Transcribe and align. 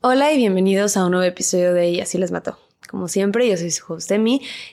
Hola 0.00 0.32
y 0.32 0.38
bienvenidos 0.38 0.96
a 0.96 1.04
un 1.04 1.10
nuevo 1.10 1.26
episodio 1.26 1.74
de 1.74 1.90
Y 1.90 2.00
así 2.00 2.16
les 2.16 2.30
mató. 2.30 2.58
Como 2.88 3.06
siempre, 3.06 3.46
yo 3.46 3.56
soy 3.58 3.70
su 3.70 3.92
host 3.92 4.10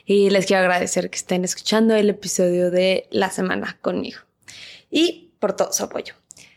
y 0.06 0.30
les 0.30 0.46
quiero 0.46 0.62
agradecer 0.62 1.10
que 1.10 1.16
estén 1.16 1.44
escuchando 1.44 1.94
el 1.94 2.08
episodio 2.08 2.70
de 2.70 3.06
la 3.10 3.30
semana 3.30 3.76
conmigo 3.82 4.20
y 4.90 5.30
por 5.38 5.54
todo 5.54 5.72
su 5.72 5.84
apoyo. 5.84 6.14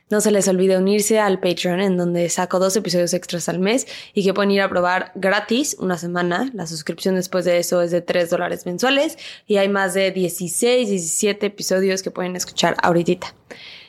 No 0.10 0.22
se 0.22 0.32
les 0.32 0.48
olvide 0.48 0.78
unirse 0.78 1.20
al 1.20 1.40
Patreon 1.40 1.82
en 1.82 1.98
donde 1.98 2.30
saco 2.30 2.60
dos 2.60 2.76
episodios 2.78 3.14
extras 3.14 3.50
al 3.50 3.60
mes 3.60 3.88
y 4.14 4.24
que 4.24 4.34
pueden 4.34 4.52
ir 4.52 4.62
a 4.62 4.70
probar 4.70 5.12
gratis 5.16 5.76
una 5.80 5.98
semana. 5.98 6.50
La 6.54 6.66
suscripción 6.66 7.16
después 7.16 7.44
de 7.44 7.58
eso 7.58 7.82
es 7.82 7.92
de 7.92 8.02
3 8.02 8.30
dólares 8.30 8.66
mensuales 8.66 9.18
y 9.48 9.58
hay 9.58 9.68
más 9.68 9.94
de 9.94 10.12
16, 10.12 10.90
17 10.90 11.46
episodios 11.46 12.04
que 12.04 12.12
pueden 12.12 12.36
escuchar 12.36 12.78
ahorita. 12.82 13.34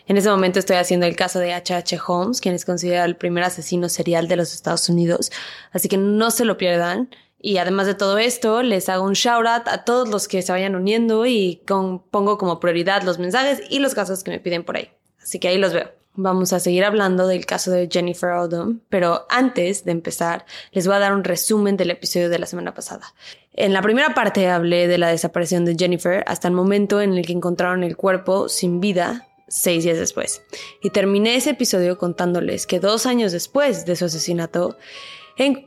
En 0.07 0.17
ese 0.17 0.31
momento 0.31 0.59
estoy 0.59 0.77
haciendo 0.77 1.07
el 1.07 1.17
caso 1.17 1.39
de 1.39 1.53
H.H. 1.53 1.99
Holmes, 2.07 2.41
quien 2.41 2.55
es 2.55 2.65
considerado 2.65 3.07
el 3.07 3.17
primer 3.17 3.45
asesino 3.45 3.89
serial 3.89 4.29
de 4.29 4.37
los 4.37 4.53
Estados 4.55 4.89
Unidos. 4.89 5.31
Así 5.73 5.89
que 5.89 5.97
no 5.97 6.31
se 6.31 6.45
lo 6.45 6.57
pierdan. 6.57 7.11
Y 7.41 7.59
además 7.59 7.87
de 7.87 7.95
todo 7.95 8.19
esto, 8.19 8.63
les 8.63 8.89
hago 8.89 9.05
un 9.05 9.15
shout 9.15 9.47
out 9.47 9.67
a 9.67 9.85
todos 9.85 10.09
los 10.09 10.29
que 10.29 10.43
se 10.43 10.53
vayan 10.53 10.77
uniendo 10.77 11.27
y 11.27 11.63
pongo 11.67 12.39
como 12.39 12.61
prioridad 12.61 13.03
los 13.03 13.19
mensajes 13.19 13.63
y 13.69 13.81
los 13.81 13.95
casos 13.95 14.23
que 14.23 14.31
me 14.31 14.41
piden 14.41 14.65
por 14.65 14.77
ahí. 14.77 14.91
Así 15.21 15.39
que 15.39 15.49
ahí 15.49 15.59
los 15.59 15.73
veo. 15.73 15.91
Vamos 16.15 16.53
a 16.53 16.61
seguir 16.61 16.85
hablando 16.85 17.27
del 17.27 17.47
caso 17.47 17.71
de 17.71 17.89
Jennifer 17.91 18.33
Odom, 18.33 18.81
pero 18.91 19.27
antes 19.31 19.85
de 19.87 19.93
empezar, 19.93 20.45
les 20.71 20.87
voy 20.87 20.95
a 20.95 20.99
dar 20.99 21.15
un 21.15 21.25
resumen 21.25 21.79
del 21.79 21.91
episodio 21.91 22.29
de 22.29 22.39
la 22.39 22.45
semana 22.45 22.75
pasada. 22.75 23.15
En 23.55 23.73
la 23.73 23.81
primera 23.81 24.15
parte 24.15 24.49
hablé 24.49 24.89
de 24.89 24.99
la 24.99 25.09
desaparición 25.09 25.65
de 25.65 25.75
Jennifer 25.75 26.23
hasta 26.27 26.49
el 26.49 26.55
momento 26.55 27.01
en 27.01 27.15
el 27.15 27.27
que 27.27 27.33
encontraron 27.33 27.83
el 27.83 27.97
cuerpo 27.97 28.51
sin 28.51 28.81
vida 28.81 29.27
seis 29.53 29.85
días 29.85 29.99
después. 29.99 30.43
Y 30.83 30.91
terminé 30.91 31.37
ese 31.37 31.51
episodio 31.51 31.99
contándoles 31.99 32.67
que 32.67 32.81
dos 32.81 33.07
años 33.07 33.33
después 33.33 33.85
de 33.85 33.97
su 33.97 34.07
asesinato 34.07 34.79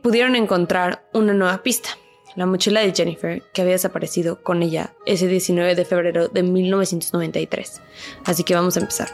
pudieron 0.02 0.36
encontrar 0.36 1.08
una 1.12 1.32
nueva 1.32 1.62
pista. 1.62 1.90
La 2.34 2.46
mochila 2.46 2.80
de 2.80 2.92
Jennifer, 2.92 3.42
que 3.54 3.62
había 3.62 3.74
desaparecido 3.74 4.42
con 4.42 4.62
ella 4.62 4.94
ese 5.06 5.26
19 5.26 5.74
de 5.74 5.84
febrero 5.84 6.28
de 6.28 6.42
1993. 6.42 7.80
Así 8.24 8.44
que 8.44 8.54
vamos 8.54 8.76
a 8.76 8.80
empezar. 8.80 9.08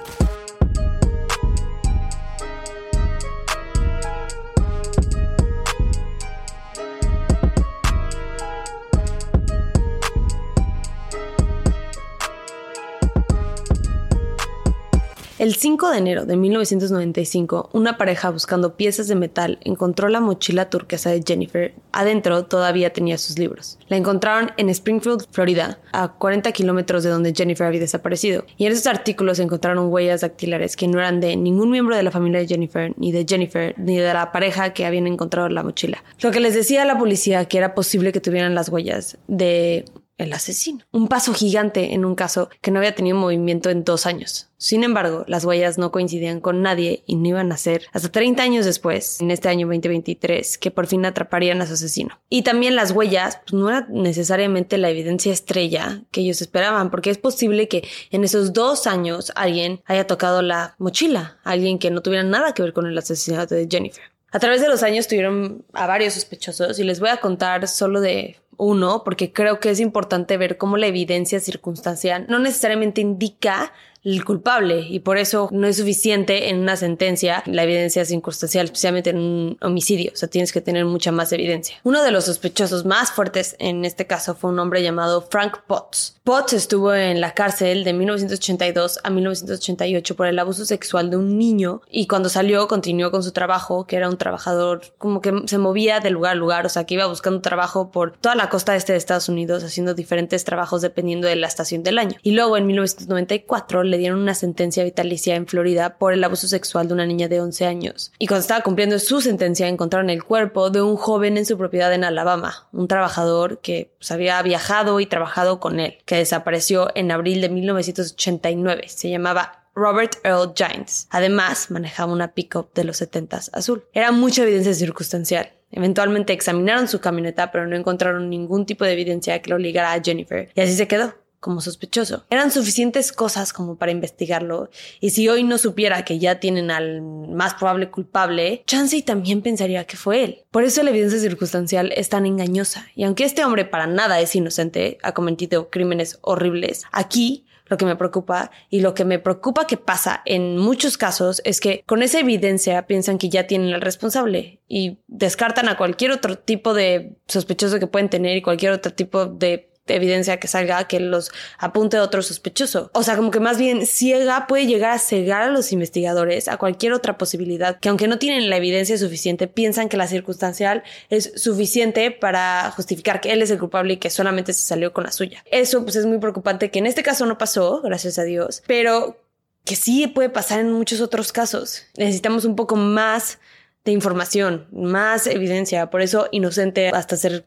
El 15.43 15.57
5 15.57 15.91
de 15.91 15.99
enero 15.99 16.25
de 16.25 16.37
1995, 16.37 17.71
una 17.73 17.99
pareja 17.99 18.31
buscando 18.31 18.77
piezas 18.77 19.09
de 19.09 19.17
metal 19.17 19.59
encontró 19.63 20.09
la 20.09 20.21
mochila 20.21 20.71
turquesa 20.71 21.11
de 21.11 21.25
Jennifer. 21.27 21.75
Adentro 21.91 22.45
todavía 22.45 22.93
tenía 22.93 23.19
sus 23.19 23.37
libros. 23.41 23.77
La 23.89 23.97
encontraron 23.97 24.53
en 24.57 24.69
Springfield, 24.69 25.27
Florida, 25.33 25.81
a 25.91 26.13
40 26.13 26.53
kilómetros 26.53 27.03
de 27.03 27.11
donde 27.11 27.35
Jennifer 27.35 27.67
había 27.67 27.81
desaparecido. 27.81 28.45
Y 28.57 28.67
en 28.67 28.73
esos 28.73 28.87
artículos 28.87 29.41
encontraron 29.41 29.93
huellas 29.93 30.21
dactilares 30.21 30.77
que 30.77 30.87
no 30.87 31.01
eran 31.01 31.19
de 31.19 31.35
ningún 31.35 31.73
miembro 31.73 31.97
de 31.97 32.05
la 32.05 32.13
familia 32.13 32.39
de 32.39 32.47
Jennifer, 32.47 32.95
ni 32.97 33.11
de 33.11 33.27
Jennifer, 33.29 33.75
ni 33.79 33.99
de 33.99 34.15
la 34.15 34.31
pareja 34.31 34.73
que 34.73 34.87
habían 34.87 35.09
encontrado 35.09 35.49
la 35.49 35.65
mochila. 35.65 36.05
Lo 36.21 36.31
que 36.31 36.39
les 36.39 36.55
decía 36.55 36.83
a 36.83 36.87
la 36.87 36.99
policía 36.99 37.47
que 37.47 37.59
era 37.59 37.75
posible 37.75 38.13
que 38.13 38.21
tuvieran 38.21 38.55
las 38.55 38.69
huellas 38.69 39.19
de 39.27 39.87
el 40.23 40.33
asesino. 40.33 40.85
Un 40.93 41.09
paso 41.09 41.35
gigante 41.35 41.95
en 41.95 42.05
un 42.05 42.15
caso 42.15 42.49
que 42.61 42.71
no 42.71 42.79
había 42.79 42.95
tenido 42.95 43.17
movimiento 43.17 43.71
en 43.71 43.85
dos 43.85 44.07
años. 44.07 44.49
Sin 44.63 44.85
embargo, 44.85 45.25
las 45.27 45.45
huellas 45.45 45.77
no 45.77 45.91
coincidían 45.91 46.41
con 46.41 46.63
nadie 46.63 47.03
y 47.05 47.17
no 47.17 47.31
iban 47.31 47.51
a 47.51 47.57
ser 47.57 47.83
hasta 47.93 48.13
30 48.13 48.45
años 48.45 48.65
después, 48.65 49.21
en 49.21 49.33
este 49.33 49.49
año 49.49 49.67
2023, 49.67 50.57
que 50.57 50.71
por 50.71 50.87
fin 50.87 51.05
atraparían 51.05 51.61
a 51.61 51.67
su 51.67 51.73
asesino. 51.73 52.21
Y 52.29 52.43
también 52.43 52.77
las 52.77 52.93
huellas 52.93 53.41
pues, 53.45 53.55
no 53.55 53.69
eran 53.69 53.87
necesariamente 53.91 54.79
la 54.79 54.91
evidencia 54.91 55.33
estrella 55.33 56.03
que 56.13 56.21
ellos 56.21 56.41
esperaban, 56.41 56.93
porque 56.93 57.11
es 57.11 57.19
posible 57.19 57.67
que 57.67 57.89
en 58.13 58.23
esos 58.23 58.53
dos 58.53 58.87
años 58.87 59.33
alguien 59.35 59.81
haya 59.85 60.07
tocado 60.07 60.43
la 60.43 60.77
mochila, 60.79 61.39
alguien 61.43 61.81
que 61.81 61.91
no 61.91 62.01
tuviera 62.01 62.23
nada 62.23 62.55
que 62.55 62.63
ver 62.63 62.73
con 62.73 62.87
el 62.87 62.97
asesinato 62.97 63.57
de 63.57 63.67
Jennifer. 63.69 64.05
A 64.31 64.39
través 64.39 64.63
de 64.63 64.69
los 64.69 64.83
años 64.85 65.09
tuvieron 65.09 65.65
a 65.73 65.87
varios 65.87 66.15
sospechosos 66.15 66.79
y 66.79 66.85
les 66.85 67.01
voy 67.01 67.11
a 67.11 67.19
contar 67.19 67.69
solo 67.69 68.01
de 68.01 68.37
uno, 68.63 69.03
porque 69.05 69.33
creo 69.33 69.61
que 69.61 69.71
es 69.71 69.81
importante 69.81 70.37
ver 70.37 70.57
cómo 70.57 70.77
la 70.77 70.87
evidencia 70.87 71.41
circunstancial 71.41 72.27
no 72.29 72.39
necesariamente 72.39 73.01
indica 73.01 73.73
el 74.05 74.25
culpable 74.25 74.87
y 74.89 75.01
por 75.01 75.17
eso 75.17 75.49
no 75.53 75.67
es 75.67 75.77
suficiente 75.77 76.49
en 76.49 76.59
una 76.61 76.77
sentencia 76.77 77.43
la 77.47 77.63
evidencia 77.63 78.05
circunstancial, 78.05 78.65
especialmente 78.67 79.11
en 79.11 79.19
un 79.19 79.59
homicidio, 79.61 80.11
o 80.13 80.17
sea, 80.17 80.29
tienes 80.29 80.53
que 80.53 80.61
tener 80.61 80.85
mucha 80.85 81.13
más 81.13 81.33
evidencia. 81.33 81.77
Uno 81.85 82.03
de 82.03 82.11
los 82.11 82.25
sospechosos 82.25 82.85
más 82.85 83.13
fuertes 83.13 83.55
en 83.59 83.85
este 83.85 84.07
caso 84.07 84.35
fue 84.35 84.51
un 84.51 84.59
hombre 84.59 84.83
llamado 84.83 85.23
Frank 85.31 85.59
Potts. 85.67 86.17
Potts 86.25 86.53
estuvo 86.53 86.95
en 86.95 87.21
la 87.21 87.35
cárcel 87.35 87.85
de 87.85 87.93
1982 87.93 89.01
a 89.03 89.11
1988 89.11 90.17
por 90.17 90.27
el 90.27 90.39
abuso 90.39 90.65
sexual 90.65 91.11
de 91.11 91.17
un 91.17 91.39
niño 91.39 91.81
y 91.91 92.07
cuando 92.07 92.29
salió 92.29 92.67
continuó 92.69 93.11
con 93.11 93.23
su 93.23 93.33
trabajo, 93.33 93.87
que 93.87 93.97
era 93.97 94.09
un 94.09 94.17
trabajador 94.17 94.83
como 94.99 95.21
que 95.21 95.33
se 95.47 95.59
movía 95.59 96.01
de 96.01 96.11
lugar 96.11 96.33
a 96.33 96.37
lugar, 96.37 96.67
o 96.67 96.69
sea, 96.69 96.85
que 96.85 96.95
iba 96.95 97.07
buscando 97.07 97.41
trabajo 97.41 97.91
por 97.91 98.17
toda 98.17 98.35
la 98.35 98.49
costa 98.53 98.77
este 98.77 98.93
de 98.93 98.99
Estados 98.99 99.31
Unidos 99.31 99.65
haciendo 99.65 99.95
diferentes 99.95 100.45
trabajos 100.45 100.83
dependiendo 100.83 101.27
de 101.27 101.37
la 101.37 101.47
estación 101.47 101.83
del 101.83 101.99
año. 101.99 102.19
Y 102.23 102.33
luego 102.33 102.59
en 102.59 102.67
1994 102.67 103.83
le 103.83 103.97
dieron 103.97 104.21
una 104.21 104.35
sentencia 104.35 104.85
vitalicia 104.85 105.37
en 105.37 105.47
Florida 105.47 105.97
por 105.97 106.13
el 106.13 106.23
abuso 106.23 106.47
sexual 106.47 106.87
de 106.87 106.93
una 106.93 107.07
niña 107.07 107.29
de 107.29 107.41
11 107.41 107.65
años. 107.65 108.13
Y 108.19 108.27
cuando 108.27 108.43
estaba 108.43 108.61
cumpliendo 108.61 108.99
su 108.99 109.23
sentencia 109.23 109.69
encontraron 109.69 110.11
el 110.11 110.23
cuerpo 110.23 110.69
de 110.69 110.83
un 110.83 110.97
joven 110.97 111.39
en 111.39 111.47
su 111.47 111.57
propiedad 111.57 111.95
en 111.95 112.05
Alabama, 112.05 112.69
un 112.73 112.89
trabajador 112.89 113.61
que 113.61 113.95
pues, 113.99 114.11
había 114.11 114.43
viajado 114.43 115.01
y 115.01 115.07
trabajado 115.07 115.59
con 115.59 115.81
él, 115.81 115.97
que 116.05 116.17
desapareció 116.17 116.91
en 116.95 117.11
abril 117.11 117.41
de 117.41 117.49
1989. 117.49 118.85
Se 118.89 119.09
llamaba 119.09 119.63
Robert 119.75 120.17
Earl 120.25 120.53
Giants. 120.55 121.07
Además, 121.11 121.71
manejaba 121.71 122.13
una 122.13 122.35
pickup 122.35 122.75
de 122.75 122.85
los 122.85 123.01
70s 123.01 123.49
azul. 123.55 123.85
Era 123.95 124.13
mucha 124.13 124.43
evidencia 124.43 124.75
circunstancial. 124.75 125.53
Eventualmente 125.73 126.33
examinaron 126.33 126.87
su 126.87 127.01
camioneta, 127.01 127.51
pero 127.51 127.67
no 127.67 127.77
encontraron 127.77 128.31
ningún 128.31 128.67
tipo 128.67 128.85
de 128.85 128.93
evidencia 128.93 129.41
que 129.43 129.51
lo 129.51 129.59
ligara 129.59 129.93
a 129.93 130.03
Jennifer. 130.03 130.51
Y 130.55 130.61
así 130.61 130.75
se 130.75 130.87
quedó 130.87 131.15
como 131.43 131.61
sospechoso. 131.61 132.25
Eran 132.31 132.53
suficientes 132.53 133.11
cosas 133.11 133.53
como 133.53 133.77
para 133.77 133.91
investigarlo 133.91 134.71
y 135.01 135.11
si 135.11 135.29
hoy 135.29 135.43
no 135.43 135.59
supiera 135.59 136.05
que 136.05 136.21
ya 136.21 136.39
tienen 136.39 136.71
al 136.71 137.03
más 137.03 137.55
probable 137.55 137.91
culpable, 137.91 138.63
Chansey 138.65 139.03
también 139.03 139.43
pensaría 139.43 139.85
que 139.85 139.97
fue 139.97 140.23
él. 140.23 140.45
Por 140.53 140.63
eso 140.63 140.85
la 140.85 140.91
evidencia 140.91 141.19
circunstancial 141.19 141.93
es 141.97 142.09
tan 142.09 142.27
engañosa 142.27 142.87
y 142.95 143.03
aunque 143.03 143.25
este 143.25 143.45
hombre 143.45 143.65
para 143.65 143.89
nada 143.89 144.21
es 144.21 144.37
inocente, 144.37 144.99
ha 145.03 145.15
cometido 145.15 145.69
crímenes 145.69 146.21
horribles, 146.23 146.85
aquí 146.93 147.45
lo 147.73 147.79
que 147.79 147.87
me 147.87 147.97
preocupa 147.97 148.51
y 148.69 148.81
lo 148.81 148.93
que 148.93 149.07
me 149.07 149.19
preocupa 149.19 149.67
que 149.67 149.79
pasa 149.79 150.21
en 150.27 150.59
muchos 150.59 150.99
casos 150.99 151.41
es 151.45 151.59
que 151.59 151.83
con 151.87 152.03
esa 152.03 152.21
evidencia 152.21 152.87
piensan 152.87 153.17
que 153.17 153.31
ya 153.31 153.47
tienen 153.47 153.73
al 153.73 153.81
responsable 153.81 154.61
y 154.69 154.99
descartan 155.09 155.71
a 155.71 155.79
cualquier 155.79 156.11
otro 156.11 156.37
tipo 156.37 156.75
de 156.75 157.17
sospechoso 157.27 157.79
que 157.79 157.87
pueden 157.87 158.11
tener 158.11 158.37
y 158.37 158.43
cualquier 158.43 158.73
otro 158.73 158.93
tipo 158.93 159.25
de 159.25 159.72
evidencia 159.95 160.39
que 160.39 160.49
salga 160.49 160.87
que 160.89 161.01
los 161.01 161.31
apunte 161.59 161.99
otro 161.99 162.23
sospechoso. 162.23 162.91
O 162.95 163.03
sea, 163.03 163.17
como 163.17 163.31
que 163.31 163.41
más 163.41 163.59
bien 163.59 163.87
ciega 163.87 164.47
puede 164.47 164.67
llegar 164.67 164.93
a 164.93 164.99
cegar 164.99 165.43
a 165.43 165.51
los 165.51 165.73
investigadores 165.73 166.49
a 166.49 166.57
cualquier 166.57 166.93
otra 166.93 167.19
posibilidad 167.19 167.79
que 167.79 167.89
aunque 167.89 168.09
no 168.09 168.19
tienen 168.19 168.51
la 168.51 168.57
evidencia 168.57 168.97
suficiente, 168.99 169.47
piensan 169.47 169.89
que 169.89 169.97
la 169.97 170.07
circunstancial 170.07 170.83
es 171.11 171.33
suficiente 171.37 172.11
para 172.11 172.71
justificar 172.75 173.21
que 173.21 173.33
él 173.33 173.43
es 173.43 173.51
el 173.51 173.59
culpable 173.59 173.95
y 173.95 173.97
que 173.99 174.11
solamente 174.11 174.53
se 174.53 174.63
salió 174.63 174.93
con 174.93 175.05
la 175.05 175.13
suya. 175.13 175.45
Eso 175.51 175.83
pues 175.83 175.97
es 175.97 176.07
muy 176.07 176.19
preocupante 176.19 176.71
que 176.71 176.79
en 176.79 176.87
este 176.87 177.03
caso 177.03 177.27
no 177.27 177.39
pasó, 177.39 177.81
gracias 177.83 178.19
a 178.19 178.25
Dios, 178.25 178.63
pero 178.67 179.17
que 179.65 179.77
sí 179.77 180.07
puede 180.07 180.29
pasar 180.29 180.61
en 180.61 180.73
muchos 180.73 181.01
otros 181.01 181.33
casos. 181.33 181.85
Necesitamos 181.97 182.45
un 182.45 182.57
poco 182.57 182.77
más 182.77 183.39
de 183.85 183.93
información, 183.93 184.67
más 184.73 185.27
evidencia, 185.27 185.91
por 185.91 186.03
eso 186.03 186.29
inocente 186.31 186.89
hasta 186.89 187.17
ser 187.17 187.47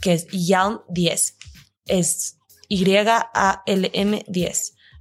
que 0.00 0.12
es 0.12 0.28
YALM10 0.28 1.34
es 1.90 2.38
Y-A-L-M-10. 2.68 3.12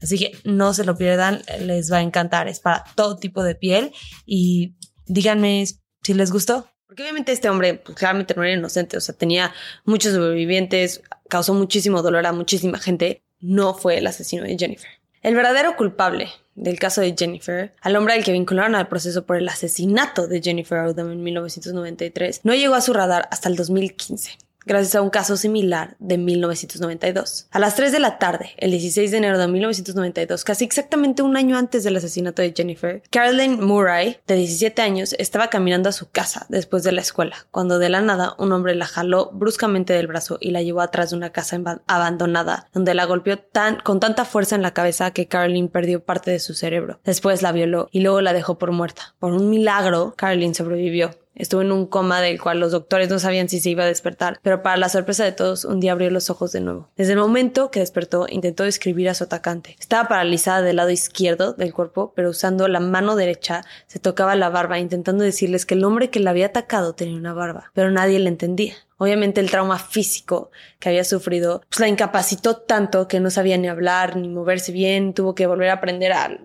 Así 0.02 0.18
que 0.18 0.32
no 0.44 0.74
se 0.74 0.86
lo 0.86 0.98
pierdan, 0.98 1.44
les 1.62 1.92
va 1.92 1.98
a 1.98 2.02
encantar. 2.02 2.48
Es 2.48 2.60
para 2.60 2.84
todo 2.96 3.18
tipo 3.18 3.44
de 3.44 3.56
piel 3.56 3.92
y 4.26 4.76
díganme 5.06 5.66
si 6.02 6.14
les 6.14 6.32
gustó. 6.32 6.70
Porque 6.88 7.04
obviamente 7.04 7.32
este 7.32 7.50
hombre 7.50 7.76
pues, 7.76 7.98
claramente 7.98 8.34
no 8.34 8.44
era 8.44 8.54
inocente, 8.54 8.98
o 8.98 9.02
sea, 9.02 9.14
tenía 9.16 9.54
muchos 9.86 10.14
sobrevivientes, 10.14 11.04
causó 11.28 11.54
muchísimo 11.54 12.02
dolor 12.02 12.26
a 12.26 12.32
muchísima 12.32 12.80
gente. 12.80 13.24
No 13.40 13.76
fue 13.76 14.00
el 14.00 14.08
asesino 14.08 14.44
de 14.44 14.58
Jennifer. 14.58 14.90
El 15.22 15.36
verdadero 15.36 15.76
culpable 15.76 16.30
del 16.56 16.80
caso 16.80 17.02
de 17.02 17.14
Jennifer, 17.18 17.74
al 17.82 17.96
hombre 17.96 18.16
al 18.16 18.24
que 18.24 18.32
vincularon 18.32 18.76
al 18.76 18.88
proceso 18.88 19.26
por 19.26 19.38
el 19.38 19.48
asesinato 19.48 20.28
de 20.28 20.42
Jennifer 20.42 20.80
Odom 20.80 21.12
en 21.12 21.24
1993, 21.24 22.42
no 22.44 22.56
llegó 22.56 22.76
a 22.76 22.82
su 22.82 22.94
radar 22.94 23.28
hasta 23.32 23.50
el 23.50 23.56
2015 23.56 24.38
gracias 24.70 24.94
a 24.94 25.02
un 25.02 25.10
caso 25.10 25.36
similar 25.36 25.96
de 25.98 26.20
1992. 26.20 27.48
A 27.50 27.58
las 27.58 27.76
3 27.76 27.92
de 27.92 28.00
la 28.00 28.20
tarde, 28.20 28.52
el 28.58 28.70
16 28.70 29.10
de 29.10 29.18
enero 29.18 29.40
de 29.40 29.48
1992, 29.48 30.44
casi 30.44 30.64
exactamente 30.64 31.24
un 31.24 31.36
año 31.36 31.58
antes 31.58 31.84
del 31.84 31.98
asesinato 31.98 32.44
de 32.44 32.54
Jennifer, 32.56 33.02
Caroline 33.10 33.58
Murray, 33.58 34.18
de 34.28 34.36
17 34.36 34.80
años, 34.84 35.16
estaba 35.18 35.50
caminando 35.50 35.90
a 35.90 35.92
su 35.92 36.12
casa 36.12 36.46
después 36.50 36.84
de 36.84 36.92
la 36.92 37.02
escuela, 37.02 37.48
cuando 37.50 37.80
de 37.80 37.90
la 37.90 38.02
nada 38.02 38.36
un 38.38 38.52
hombre 38.52 38.76
la 38.76 38.86
jaló 38.86 39.32
bruscamente 39.34 39.94
del 39.94 40.06
brazo 40.06 40.38
y 40.40 40.52
la 40.52 40.62
llevó 40.62 40.82
atrás 40.82 41.10
de 41.10 41.18
una 41.18 41.32
casa 41.32 41.60
abandonada, 41.88 42.70
donde 42.72 42.94
la 42.94 43.06
golpeó 43.06 43.40
tan, 43.40 43.80
con 43.80 44.00
tanta 44.00 44.24
fuerza 44.24 44.56
en 44.56 44.62
la 44.62 44.76
cabeza 44.76 45.12
que 45.12 45.28
Caroline 45.28 45.70
perdió 45.70 46.04
parte 46.04 46.30
de 46.30 46.40
su 46.40 46.54
cerebro. 46.54 47.00
Después 47.04 47.42
la 47.42 47.52
violó 47.52 47.90
y 47.92 48.02
luego 48.02 48.22
la 48.22 48.34
dejó 48.34 48.60
por 48.60 48.72
muerta. 48.72 49.16
Por 49.18 49.34
un 49.34 49.50
milagro, 49.50 50.14
Caroline 50.16 50.54
sobrevivió. 50.54 51.16
Estuvo 51.36 51.62
en 51.62 51.72
un 51.72 51.86
coma 51.86 52.22
del 52.22 52.42
cual 52.42 52.60
los 52.60 52.72
doctores 52.72 53.10
no 53.10 53.18
sabían 53.18 53.48
si 53.48 53.60
se 53.60 53.70
iba 53.70 53.84
a 53.84 53.88
despertar, 53.88 54.40
pero 54.42 54.62
para 54.62 54.78
la 54.78 54.90
sorpresa 54.90 55.24
de 55.24 55.32
todos, 55.32 55.64
un 55.64 55.80
día 55.80 55.94
abrió 55.94 56.10
los 56.10 56.30
ojos 56.30 56.52
de 56.52 56.62
nuevo. 56.62 56.90
Desde 56.98 57.14
el 57.14 57.20
momento 57.20 57.72
que 57.72 57.80
despertó, 57.80 58.26
intentó 58.30 58.64
describir 58.64 59.10
a 59.10 59.14
su 59.14 59.24
atacante. 59.24 59.76
Estaba 59.80 60.10
paralizada 60.10 60.62
del 60.62 60.76
lado 60.76 60.90
izquierdo 60.90 61.54
del 61.54 61.74
cuerpo, 61.74 62.12
pero 62.16 62.30
usando 62.30 62.68
la 62.68 62.80
mano 62.80 63.16
derecha 63.16 63.64
se 63.88 64.00
tocaba 64.00 64.36
la 64.36 64.50
barba, 64.50 64.80
intentando 64.80 65.24
decirles 65.24 65.66
que 65.66 65.76
el 65.76 65.84
hombre 65.84 66.10
que 66.10 66.20
la 66.20 66.32
había 66.32 66.48
atacado 66.48 66.94
tenía 66.94 67.16
una 67.16 67.34
barba, 67.34 67.72
pero 67.74 67.90
nadie 67.90 68.20
le 68.20 68.30
entendía. 68.30 68.76
Obviamente 68.98 69.40
el 69.40 69.50
trauma 69.50 69.80
físico 69.80 70.52
que 70.78 70.90
había 70.90 71.06
sufrido 71.06 71.62
pues 71.70 71.80
la 71.80 71.88
incapacitó 71.88 72.58
tanto 72.58 73.08
que 73.08 73.22
no 73.22 73.30
sabía 73.30 73.58
ni 73.58 73.70
hablar 73.70 74.18
ni 74.18 74.28
moverse 74.28 74.74
bien, 74.74 75.14
tuvo 75.14 75.36
que 75.36 75.48
volver 75.48 75.70
a 75.70 75.74
aprender 75.74 76.12
a 76.12 76.38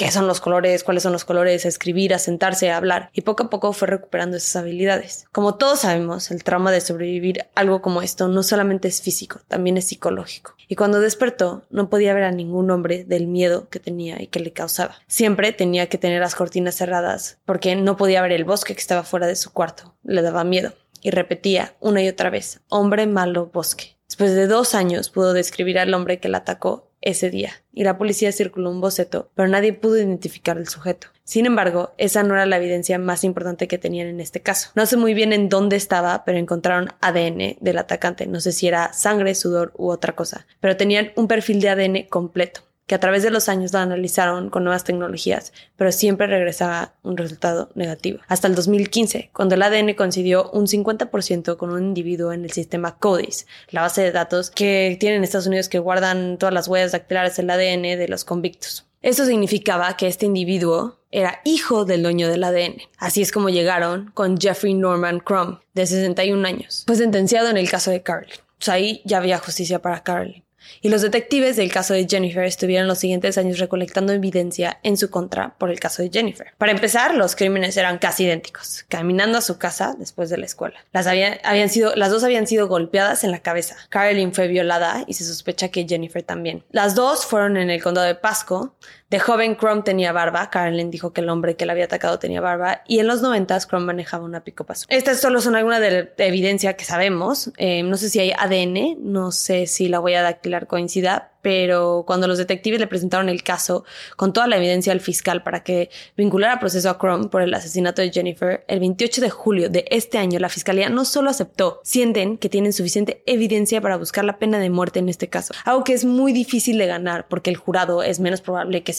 qué 0.00 0.10
son 0.10 0.26
los 0.26 0.40
colores, 0.40 0.82
cuáles 0.82 1.02
son 1.02 1.12
los 1.12 1.26
colores, 1.26 1.66
a 1.66 1.68
escribir, 1.68 2.14
a 2.14 2.18
sentarse, 2.18 2.70
a 2.70 2.78
hablar, 2.78 3.10
y 3.12 3.20
poco 3.20 3.42
a 3.42 3.50
poco 3.50 3.74
fue 3.74 3.86
recuperando 3.86 4.38
esas 4.38 4.56
habilidades. 4.56 5.26
Como 5.30 5.56
todos 5.56 5.80
sabemos, 5.80 6.30
el 6.30 6.42
trauma 6.42 6.72
de 6.72 6.80
sobrevivir 6.80 7.44
algo 7.54 7.82
como 7.82 8.00
esto 8.00 8.26
no 8.26 8.42
solamente 8.42 8.88
es 8.88 9.02
físico, 9.02 9.40
también 9.46 9.76
es 9.76 9.88
psicológico. 9.88 10.54
Y 10.68 10.76
cuando 10.76 11.00
despertó, 11.00 11.64
no 11.68 11.90
podía 11.90 12.14
ver 12.14 12.22
a 12.22 12.30
ningún 12.30 12.70
hombre 12.70 13.04
del 13.04 13.26
miedo 13.26 13.68
que 13.68 13.78
tenía 13.78 14.22
y 14.22 14.28
que 14.28 14.40
le 14.40 14.54
causaba. 14.54 14.96
Siempre 15.06 15.52
tenía 15.52 15.90
que 15.90 15.98
tener 15.98 16.20
las 16.20 16.34
cortinas 16.34 16.76
cerradas 16.76 17.36
porque 17.44 17.76
no 17.76 17.98
podía 17.98 18.22
ver 18.22 18.32
el 18.32 18.44
bosque 18.44 18.72
que 18.72 18.80
estaba 18.80 19.02
fuera 19.02 19.26
de 19.26 19.36
su 19.36 19.52
cuarto. 19.52 19.96
Le 20.02 20.22
daba 20.22 20.44
miedo. 20.44 20.72
Y 21.02 21.10
repetía 21.10 21.74
una 21.78 22.02
y 22.02 22.08
otra 22.08 22.30
vez, 22.30 22.60
hombre 22.68 23.06
malo 23.06 23.50
bosque. 23.52 23.98
Después 24.08 24.34
de 24.34 24.46
dos 24.46 24.74
años 24.74 25.10
pudo 25.10 25.34
describir 25.34 25.78
al 25.78 25.92
hombre 25.92 26.20
que 26.20 26.28
la 26.28 26.38
atacó 26.38 26.89
ese 27.00 27.30
día 27.30 27.52
y 27.72 27.84
la 27.84 27.98
policía 27.98 28.32
circuló 28.32 28.70
un 28.70 28.80
boceto, 28.80 29.30
pero 29.34 29.48
nadie 29.48 29.72
pudo 29.72 29.96
identificar 29.96 30.56
al 30.56 30.68
sujeto. 30.68 31.08
Sin 31.24 31.46
embargo, 31.46 31.92
esa 31.96 32.22
no 32.22 32.34
era 32.34 32.46
la 32.46 32.56
evidencia 32.56 32.98
más 32.98 33.22
importante 33.24 33.68
que 33.68 33.78
tenían 33.78 34.08
en 34.08 34.20
este 34.20 34.40
caso. 34.40 34.70
No 34.74 34.86
sé 34.86 34.96
muy 34.96 35.14
bien 35.14 35.32
en 35.32 35.48
dónde 35.48 35.76
estaba, 35.76 36.24
pero 36.24 36.38
encontraron 36.38 36.90
ADN 37.00 37.56
del 37.60 37.78
atacante. 37.78 38.26
No 38.26 38.40
sé 38.40 38.52
si 38.52 38.66
era 38.66 38.92
sangre, 38.92 39.34
sudor 39.34 39.72
u 39.76 39.90
otra 39.90 40.14
cosa, 40.14 40.46
pero 40.58 40.76
tenían 40.76 41.12
un 41.16 41.28
perfil 41.28 41.60
de 41.60 41.68
ADN 41.68 42.02
completo 42.08 42.62
que 42.90 42.96
a 42.96 42.98
través 42.98 43.22
de 43.22 43.30
los 43.30 43.48
años 43.48 43.72
lo 43.72 43.78
analizaron 43.78 44.50
con 44.50 44.64
nuevas 44.64 44.82
tecnologías, 44.82 45.52
pero 45.76 45.92
siempre 45.92 46.26
regresaba 46.26 46.94
un 47.04 47.16
resultado 47.16 47.70
negativo. 47.76 48.18
Hasta 48.26 48.48
el 48.48 48.56
2015, 48.56 49.30
cuando 49.32 49.54
el 49.54 49.62
ADN 49.62 49.94
coincidió 49.94 50.50
un 50.50 50.66
50% 50.66 51.56
con 51.56 51.70
un 51.70 51.84
individuo 51.84 52.32
en 52.32 52.42
el 52.42 52.50
sistema 52.50 52.96
CODIS, 52.96 53.46
la 53.68 53.82
base 53.82 54.02
de 54.02 54.10
datos 54.10 54.50
que 54.50 54.96
tienen 54.98 55.22
Estados 55.22 55.46
Unidos 55.46 55.68
que 55.68 55.78
guardan 55.78 56.36
todas 56.36 56.52
las 56.52 56.66
huellas 56.66 56.90
dactilares 56.90 57.36
del 57.36 57.50
ADN 57.50 57.96
de 57.96 58.08
los 58.08 58.24
convictos. 58.24 58.88
Eso 59.02 59.24
significaba 59.24 59.96
que 59.96 60.08
este 60.08 60.26
individuo 60.26 60.98
era 61.12 61.42
hijo 61.44 61.84
del 61.84 62.02
dueño 62.02 62.28
del 62.28 62.42
ADN. 62.42 62.82
Así 62.98 63.22
es 63.22 63.30
como 63.30 63.50
llegaron 63.50 64.10
con 64.14 64.36
Jeffrey 64.36 64.74
Norman 64.74 65.20
Crum, 65.20 65.60
de 65.74 65.86
61 65.86 66.44
años. 66.44 66.82
Fue 66.88 66.96
sentenciado 66.96 67.50
en 67.50 67.56
el 67.56 67.70
caso 67.70 67.92
de 67.92 68.02
Carly. 68.02 68.32
Pues 68.58 68.68
ahí 68.68 69.00
ya 69.04 69.18
había 69.18 69.38
justicia 69.38 69.80
para 69.80 70.02
Carly 70.02 70.44
y 70.80 70.88
los 70.88 71.02
detectives 71.02 71.56
del 71.56 71.72
caso 71.72 71.94
de 71.94 72.06
Jennifer 72.08 72.44
estuvieron 72.44 72.88
los 72.88 72.98
siguientes 72.98 73.38
años 73.38 73.58
recolectando 73.58 74.12
evidencia 74.12 74.78
en 74.82 74.96
su 74.96 75.10
contra 75.10 75.54
por 75.58 75.70
el 75.70 75.80
caso 75.80 76.02
de 76.02 76.10
Jennifer. 76.10 76.48
Para 76.58 76.72
empezar, 76.72 77.14
los 77.14 77.36
crímenes 77.36 77.76
eran 77.76 77.98
casi 77.98 78.24
idénticos. 78.24 78.84
Caminando 78.88 79.38
a 79.38 79.42
su 79.42 79.58
casa 79.58 79.94
después 79.98 80.30
de 80.30 80.38
la 80.38 80.46
escuela. 80.46 80.76
Las, 80.92 81.06
habían 81.06 81.68
sido, 81.68 81.94
las 81.96 82.10
dos 82.10 82.24
habían 82.24 82.46
sido 82.46 82.68
golpeadas 82.68 83.24
en 83.24 83.30
la 83.30 83.40
cabeza. 83.40 83.76
Caroline 83.88 84.32
fue 84.32 84.48
violada 84.48 85.04
y 85.06 85.14
se 85.14 85.24
sospecha 85.24 85.68
que 85.68 85.86
Jennifer 85.88 86.22
también. 86.22 86.64
Las 86.70 86.94
dos 86.94 87.26
fueron 87.26 87.56
en 87.56 87.70
el 87.70 87.82
condado 87.82 88.06
de 88.06 88.14
Pasco, 88.14 88.74
de 89.10 89.18
joven, 89.18 89.56
Crum 89.56 89.82
tenía 89.82 90.12
barba. 90.12 90.50
Carolyn 90.50 90.90
dijo 90.90 91.12
que 91.12 91.20
el 91.20 91.28
hombre 91.28 91.56
que 91.56 91.66
la 91.66 91.72
había 91.72 91.86
atacado 91.86 92.20
tenía 92.20 92.40
barba. 92.40 92.82
Y 92.86 93.00
en 93.00 93.08
los 93.08 93.22
noventas, 93.22 93.66
Crum 93.66 93.82
manejaba 93.82 94.24
una 94.24 94.44
pico 94.44 94.64
paso. 94.64 94.86
Estas 94.88 95.20
solo 95.20 95.40
son 95.40 95.56
algunas 95.56 95.80
de, 95.80 96.12
evidencia 96.18 96.76
que 96.76 96.84
sabemos. 96.84 97.50
Eh, 97.56 97.82
no 97.82 97.96
sé 97.96 98.08
si 98.08 98.20
hay 98.20 98.30
ADN, 98.30 98.98
no 99.00 99.32
sé 99.32 99.66
si 99.66 99.88
la 99.88 99.98
huella 99.98 100.22
dactilar 100.22 100.68
coincida, 100.68 101.29
pero 101.42 102.04
cuando 102.06 102.26
los 102.26 102.38
detectives 102.38 102.80
le 102.80 102.86
presentaron 102.86 103.28
el 103.28 103.42
caso 103.42 103.84
con 104.16 104.32
toda 104.32 104.46
la 104.46 104.56
evidencia 104.56 104.92
al 104.92 105.00
fiscal 105.00 105.42
para 105.42 105.62
que 105.62 105.90
vinculara 106.16 106.60
proceso 106.60 106.90
a 106.90 106.98
Crum 106.98 107.28
por 107.28 107.42
el 107.42 107.54
asesinato 107.54 108.02
de 108.02 108.10
Jennifer, 108.10 108.64
el 108.68 108.80
28 108.80 109.20
de 109.20 109.30
julio 109.30 109.68
de 109.68 109.84
este 109.90 110.18
año 110.18 110.38
la 110.38 110.48
fiscalía 110.48 110.88
no 110.88 111.04
solo 111.04 111.30
aceptó, 111.30 111.80
sienten 111.84 112.38
que 112.38 112.48
tienen 112.48 112.72
suficiente 112.72 113.22
evidencia 113.26 113.80
para 113.80 113.96
buscar 113.96 114.24
la 114.24 114.38
pena 114.38 114.58
de 114.58 114.70
muerte 114.70 114.98
en 114.98 115.08
este 115.08 115.28
caso, 115.28 115.54
algo 115.64 115.84
que 115.84 115.92
es 115.92 116.04
muy 116.04 116.32
difícil 116.32 116.78
de 116.78 116.86
ganar 116.86 117.28
porque 117.28 117.50
el 117.50 117.56
jurado 117.56 118.02
es 118.02 118.20
menos 118.20 118.40
probable 118.40 118.82
que, 118.82 118.94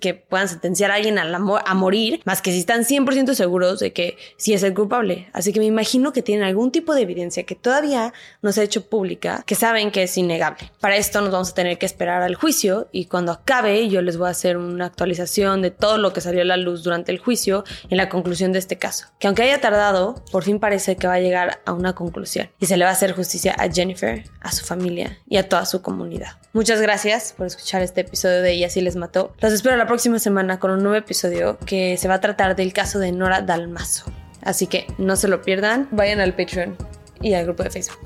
que 0.00 0.14
puedan 0.14 0.48
sentenciar 0.48 0.90
a 0.90 0.94
alguien 0.94 1.18
a, 1.18 1.22
a 1.22 1.74
morir, 1.74 2.20
más 2.24 2.42
que 2.42 2.52
si 2.52 2.58
están 2.58 2.84
100% 2.84 3.34
seguros 3.34 3.80
de 3.80 3.92
que 3.92 4.16
sí 4.36 4.52
es 4.52 4.62
el 4.62 4.74
culpable. 4.74 5.28
Así 5.32 5.52
que 5.52 5.60
me 5.60 5.66
imagino 5.66 6.12
que 6.12 6.22
tienen 6.22 6.44
algún 6.44 6.70
tipo 6.72 6.94
de 6.94 7.02
evidencia 7.02 7.44
que 7.44 7.54
todavía 7.54 8.12
no 8.40 8.52
se 8.52 8.60
ha 8.60 8.64
hecho 8.64 8.86
pública, 8.86 9.42
que 9.46 9.54
saben 9.54 9.90
que 9.90 10.04
es 10.04 10.16
innegable. 10.16 10.70
Para 10.80 10.96
esto 10.96 11.20
nos 11.20 11.30
vamos 11.30 11.50
a 11.50 11.54
tener 11.54 11.71
que 11.78 11.86
esperar 11.86 12.22
al 12.22 12.34
juicio 12.34 12.88
y 12.92 13.06
cuando 13.06 13.32
acabe 13.32 13.88
yo 13.88 14.02
les 14.02 14.16
voy 14.16 14.28
a 14.28 14.30
hacer 14.30 14.56
una 14.56 14.86
actualización 14.86 15.62
de 15.62 15.70
todo 15.70 15.98
lo 15.98 16.12
que 16.12 16.20
salió 16.20 16.42
a 16.42 16.44
la 16.44 16.56
luz 16.56 16.82
durante 16.82 17.12
el 17.12 17.18
juicio 17.18 17.64
en 17.90 17.96
la 17.96 18.08
conclusión 18.08 18.52
de 18.52 18.58
este 18.58 18.78
caso. 18.78 19.06
Que 19.18 19.26
aunque 19.26 19.42
haya 19.42 19.60
tardado, 19.60 20.22
por 20.30 20.44
fin 20.44 20.58
parece 20.58 20.96
que 20.96 21.06
va 21.06 21.14
a 21.14 21.20
llegar 21.20 21.60
a 21.64 21.72
una 21.72 21.94
conclusión 21.94 22.50
y 22.58 22.66
se 22.66 22.76
le 22.76 22.84
va 22.84 22.90
a 22.90 22.94
hacer 22.94 23.12
justicia 23.12 23.54
a 23.58 23.70
Jennifer, 23.70 24.24
a 24.40 24.52
su 24.52 24.64
familia 24.64 25.18
y 25.28 25.36
a 25.36 25.48
toda 25.48 25.66
su 25.66 25.82
comunidad. 25.82 26.38
Muchas 26.52 26.80
gracias 26.80 27.34
por 27.36 27.46
escuchar 27.46 27.82
este 27.82 28.02
episodio 28.02 28.42
de 28.42 28.52
Ella 28.52 28.68
sí 28.68 28.80
les 28.80 28.96
mató. 28.96 29.34
Los 29.40 29.52
espero 29.52 29.76
la 29.76 29.86
próxima 29.86 30.18
semana 30.18 30.58
con 30.58 30.70
un 30.70 30.82
nuevo 30.82 30.96
episodio 30.96 31.58
que 31.64 31.96
se 31.96 32.08
va 32.08 32.14
a 32.14 32.20
tratar 32.20 32.56
del 32.56 32.72
caso 32.72 32.98
de 32.98 33.12
Nora 33.12 33.40
Dalmazo. 33.40 34.04
Así 34.42 34.66
que 34.66 34.86
no 34.98 35.16
se 35.16 35.28
lo 35.28 35.40
pierdan, 35.42 35.88
vayan 35.92 36.20
al 36.20 36.34
Patreon 36.34 36.76
y 37.20 37.34
al 37.34 37.44
grupo 37.44 37.62
de 37.62 37.70
Facebook. 37.70 37.98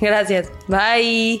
Gracias. 0.00 0.50
Bye. 0.68 1.40